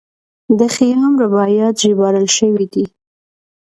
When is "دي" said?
2.73-2.85